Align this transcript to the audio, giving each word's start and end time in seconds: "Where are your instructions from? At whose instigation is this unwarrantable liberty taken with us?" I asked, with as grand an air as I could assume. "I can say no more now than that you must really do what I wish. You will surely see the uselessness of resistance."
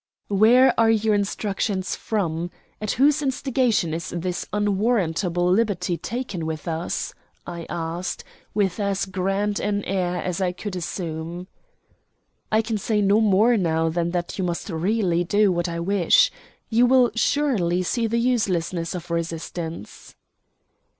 "Where 0.29 0.73
are 0.79 0.89
your 0.89 1.13
instructions 1.13 1.95
from? 1.95 2.49
At 2.81 2.93
whose 2.93 3.21
instigation 3.21 3.93
is 3.93 4.09
this 4.09 4.47
unwarrantable 4.51 5.47
liberty 5.47 5.95
taken 5.95 6.47
with 6.47 6.67
us?" 6.67 7.13
I 7.45 7.67
asked, 7.69 8.23
with 8.55 8.79
as 8.79 9.05
grand 9.05 9.59
an 9.59 9.83
air 9.83 10.15
as 10.23 10.41
I 10.41 10.53
could 10.53 10.75
assume. 10.75 11.45
"I 12.51 12.63
can 12.63 12.79
say 12.79 12.99
no 12.99 13.19
more 13.21 13.55
now 13.57 13.89
than 13.89 14.09
that 14.09 14.39
you 14.39 14.43
must 14.43 14.71
really 14.71 15.23
do 15.23 15.51
what 15.51 15.69
I 15.69 15.79
wish. 15.79 16.31
You 16.67 16.87
will 16.87 17.11
surely 17.13 17.83
see 17.83 18.07
the 18.07 18.17
uselessness 18.17 18.95
of 18.95 19.11
resistance." 19.11 20.15